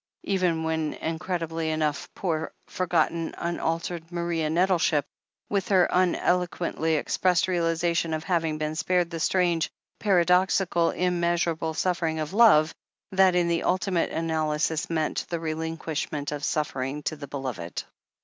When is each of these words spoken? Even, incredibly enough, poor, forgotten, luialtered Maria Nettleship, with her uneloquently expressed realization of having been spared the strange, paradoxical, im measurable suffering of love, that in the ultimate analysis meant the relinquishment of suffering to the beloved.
Even, 0.23 0.65
incredibly 0.95 1.69
enough, 1.69 2.09
poor, 2.15 2.51
forgotten, 2.67 3.33
luialtered 3.37 4.11
Maria 4.11 4.49
Nettleship, 4.49 5.05
with 5.47 5.67
her 5.67 5.87
uneloquently 5.93 6.95
expressed 6.95 7.47
realization 7.47 8.15
of 8.15 8.23
having 8.23 8.57
been 8.57 8.73
spared 8.75 9.11
the 9.11 9.19
strange, 9.19 9.69
paradoxical, 9.99 10.89
im 10.89 11.19
measurable 11.19 11.75
suffering 11.75 12.19
of 12.19 12.33
love, 12.33 12.73
that 13.11 13.35
in 13.35 13.47
the 13.47 13.61
ultimate 13.61 14.09
analysis 14.09 14.89
meant 14.89 15.27
the 15.29 15.39
relinquishment 15.39 16.31
of 16.31 16.43
suffering 16.43 17.03
to 17.03 17.15
the 17.15 17.27
beloved. 17.27 17.83